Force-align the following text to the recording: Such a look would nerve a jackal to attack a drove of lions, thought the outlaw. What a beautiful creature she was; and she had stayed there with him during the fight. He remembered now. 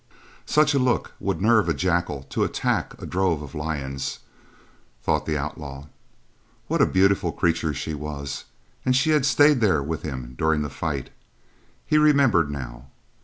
Such 0.47 0.73
a 0.73 0.79
look 0.79 1.13
would 1.19 1.43
nerve 1.43 1.69
a 1.69 1.75
jackal 1.75 2.23
to 2.31 2.43
attack 2.43 2.99
a 2.99 3.05
drove 3.05 3.43
of 3.43 3.53
lions, 3.53 4.17
thought 5.03 5.27
the 5.27 5.37
outlaw. 5.37 5.89
What 6.65 6.81
a 6.81 6.87
beautiful 6.87 7.31
creature 7.31 7.71
she 7.75 7.93
was; 7.93 8.45
and 8.83 8.95
she 8.95 9.11
had 9.11 9.27
stayed 9.27 9.61
there 9.61 9.83
with 9.83 10.01
him 10.01 10.33
during 10.39 10.63
the 10.63 10.69
fight. 10.71 11.11
He 11.85 11.99
remembered 11.99 12.49
now. 12.49 12.87